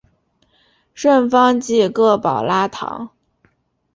[0.95, 3.11] 圣方济各保拉堂。